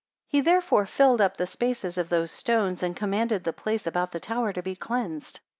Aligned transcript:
88 0.31 0.39
He 0.39 0.41
therefore 0.41 0.85
filled 0.87 1.21
up 1.21 1.37
the 1.37 1.45
spaces 1.45 1.95
of 1.95 2.09
those 2.09 2.31
stones, 2.31 2.81
and 2.81 2.95
commanded 2.97 3.43
the 3.43 3.53
place 3.53 3.85
about 3.85 4.11
the 4.11 4.19
tower 4.19 4.51
to 4.51 4.63
be 4.63 4.75
cleansed. 4.75 5.39